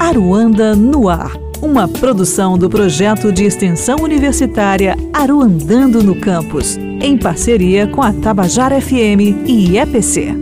[0.00, 7.88] Aruanda no Ar, uma produção do projeto de extensão universitária Aruandando no Campus, em parceria
[7.88, 10.32] com a Tabajara FM e EPC.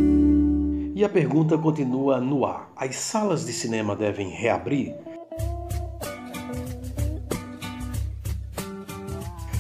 [0.95, 4.95] E a pergunta continua no ar: as salas de cinema devem reabrir?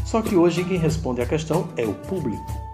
[0.04, 2.66] Só que hoje quem responde à questão é o público.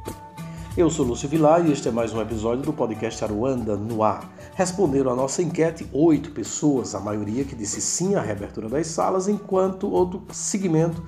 [0.76, 4.28] Eu sou Lúcio Vilar e este é mais um episódio do podcast Aruanda no Ar.
[4.54, 9.26] Responderam à nossa enquete oito pessoas, a maioria que disse sim à reabertura das salas,
[9.26, 11.02] enquanto outro segmento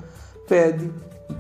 [0.49, 0.91] pede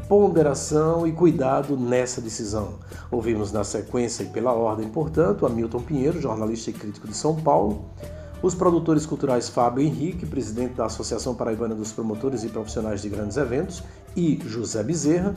[0.08, 2.74] ponderação e cuidado nessa decisão.
[3.10, 7.86] Ouvimos na sequência e pela ordem, portanto, Hamilton Pinheiro, jornalista e crítico de São Paulo,
[8.42, 13.38] os produtores culturais Fábio Henrique, presidente da Associação Paraibana dos Promotores e Profissionais de Grandes
[13.38, 13.82] Eventos,
[14.14, 15.34] e José Bezerra.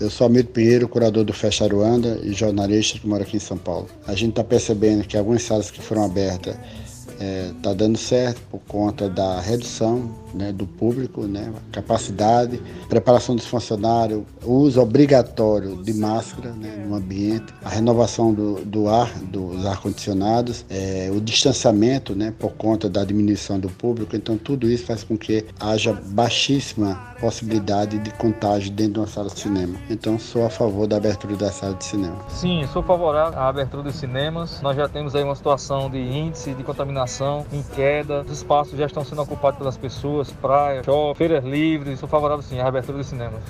[0.00, 3.58] Eu sou Hamilton Pinheiro, curador do Festa Aruanda e jornalista que mora aqui em São
[3.58, 3.88] Paulo.
[4.06, 8.40] A gente está percebendo que algumas salas que foram abertas está é, tá dando certo
[8.48, 15.92] por conta da redução né, do público, né, capacidade, preparação dos funcionários, uso obrigatório de
[15.94, 22.32] máscara né, no ambiente, a renovação do, do ar, dos ar-condicionados, é, o distanciamento né,
[22.38, 24.16] por conta da diminuição do público.
[24.16, 29.28] Então, tudo isso faz com que haja baixíssima possibilidade de contágio dentro de uma sala
[29.28, 29.76] de cinema.
[29.90, 32.16] Então, sou a favor da abertura da sala de cinema.
[32.28, 34.60] Sim, sou favorável à abertura dos cinemas.
[34.62, 38.86] Nós já temos aí uma situação de índice de contaminação em queda, os espaços já
[38.86, 41.98] estão sendo ocupados pelas pessoas ruas, praias, shopping, feiras livres.
[42.00, 43.42] Sou favorável sim à abertura dos cinemas.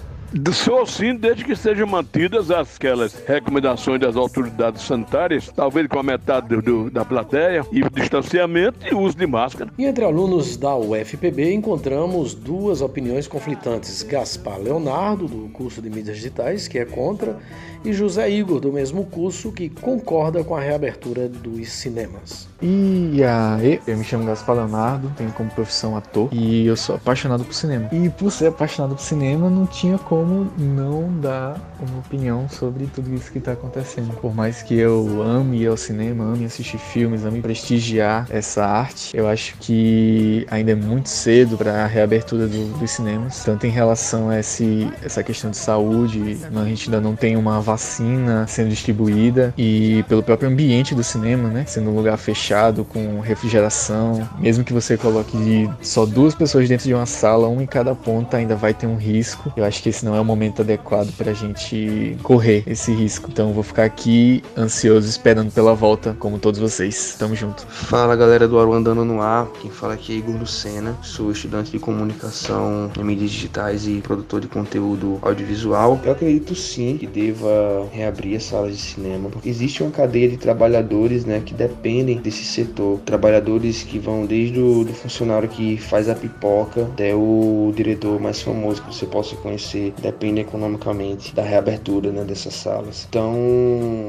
[0.53, 6.49] Sou sim, desde que sejam mantidas aquelas recomendações das autoridades sanitárias, talvez com a metade
[6.49, 9.71] do, do, da plateia, e distanciamento e uso de máscara.
[9.79, 16.17] E entre alunos da UFPB encontramos duas opiniões conflitantes: Gaspar Leonardo, do curso de mídias
[16.17, 17.39] digitais, que é contra,
[17.83, 22.49] e José Igor, do mesmo curso, que concorda com a reabertura dos cinemas.
[22.61, 27.45] E aí, eu me chamo Gaspar Leonardo, tenho como profissão ator e eu sou apaixonado
[27.45, 27.89] por cinema.
[27.93, 33.15] E por ser apaixonado por cinema, não tinha como não dar uma opinião sobre tudo
[33.15, 34.15] isso que está acontecendo.
[34.21, 39.17] Por mais que eu ame ir ao cinema, ame assistir filmes, ame prestigiar essa arte,
[39.17, 43.71] eu acho que ainda é muito cedo para a reabertura do, dos cinemas, tanto em
[43.71, 48.71] relação a esse, essa questão de saúde, a gente ainda não tem uma vacina sendo
[48.71, 54.65] distribuída e pelo próprio ambiente do cinema, né, sendo um lugar fechado com refrigeração, mesmo
[54.65, 58.57] que você coloque só duas pessoas dentro de uma sala, um em cada ponta, ainda
[58.57, 59.53] vai ter um risco.
[59.57, 63.29] Eu acho que esse não é o momento adequado para a gente correr esse risco.
[63.31, 67.15] Então vou ficar aqui ansioso esperando pela volta, como todos vocês.
[67.19, 67.67] Tamo junto.
[67.67, 71.71] Fala galera do Aru Andando no Ar, quem fala aqui é Igor Lucena, sou estudante
[71.71, 76.01] de comunicação em mídias digitais e produtor de conteúdo audiovisual.
[76.03, 80.39] Eu acredito sim que deva reabrir as salas de cinema, porque existe uma cadeia de
[80.39, 82.99] trabalhadores né, que dependem desse setor.
[83.05, 88.41] Trabalhadores que vão desde o do funcionário que faz a pipoca até o diretor mais
[88.41, 93.07] famoso que você possa conhecer, depende economicamente da reabertura né, dessas salas.
[93.09, 93.35] Então,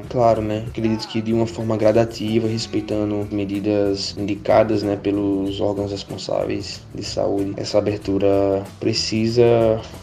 [0.10, 6.82] claro, né, acredito que de uma forma gradativa, respeitando medidas indicadas né, pelos órgãos responsáveis
[6.94, 9.44] de saúde, essa abertura precisa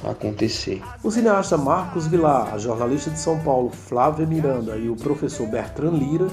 [0.04, 0.82] acontecer.
[1.02, 5.94] O cineasta Marcos Vilar, a jornalista de são Paulo, Flávia Miranda e o professor Bertrand
[5.94, 6.26] Lira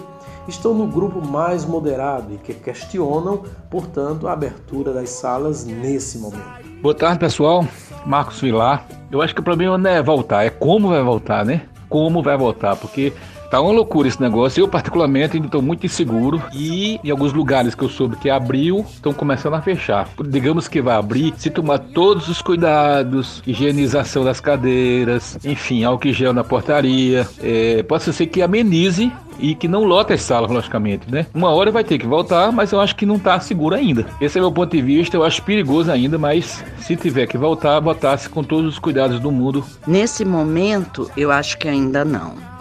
[0.48, 6.64] estão no grupo mais moderado e que questionam, portanto, a abertura das salas nesse momento.
[6.82, 7.66] Boa tarde, pessoal.
[8.06, 9.03] Marcos Vilar.
[9.14, 11.62] Eu acho que o problema não é voltar, é como vai voltar, né?
[11.88, 13.14] Como vai voltar, porque
[13.54, 14.62] Tá uma loucura esse negócio.
[14.62, 16.42] Eu, particularmente, ainda estou muito inseguro.
[16.56, 20.10] E em alguns lugares que eu soube que abriu, estão começando a fechar.
[20.28, 26.34] Digamos que vai abrir se tomar todos os cuidados, higienização das cadeiras, enfim, álcool gel
[26.34, 27.28] na portaria.
[27.40, 31.28] É, pode ser que amenize e que não lota as salas, logicamente, né?
[31.32, 34.08] Uma hora vai ter que voltar, mas eu acho que não está seguro ainda.
[34.20, 37.80] Esse é meu ponto de vista, eu acho perigoso ainda, mas se tiver que voltar,
[37.80, 39.64] botasse com todos os cuidados do mundo.
[39.86, 42.53] Nesse momento, eu acho que ainda não.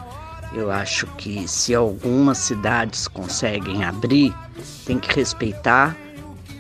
[0.54, 4.34] Eu acho que se algumas cidades conseguem abrir,
[4.84, 5.96] tem que respeitar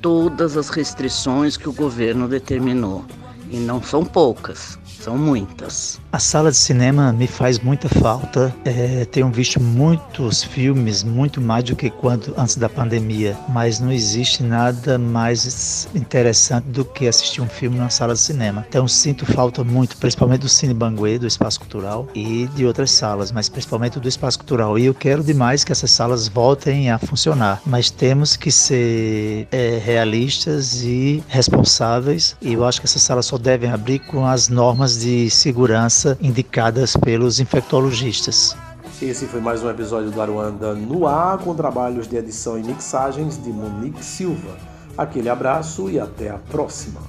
[0.00, 3.04] todas as restrições que o governo determinou.
[3.52, 6.00] E não são poucas, são muitas.
[6.10, 8.54] A sala de cinema me faz muita falta.
[8.64, 13.92] É, tenho visto muitos filmes, muito mais do que quando antes da pandemia, mas não
[13.92, 18.64] existe nada mais interessante do que assistir um filme na sala de cinema.
[18.66, 23.30] Então sinto falta muito, principalmente do Cine Banguê, do Espaço Cultural e de outras salas,
[23.30, 24.78] mas principalmente do Espaço Cultural.
[24.78, 29.78] E eu quero demais que essas salas voltem a funcionar, mas temos que ser é,
[29.84, 32.34] realistas e responsáveis.
[32.40, 36.96] E eu acho que essas salas só devem abrir com as normas de segurança indicadas
[36.96, 38.56] pelos infectologistas.
[39.00, 43.42] Esse foi mais um episódio do Aruanda no ar, com trabalhos de edição e mixagens
[43.42, 44.56] de Monique Silva.
[44.96, 47.00] Aquele abraço e até a próxima.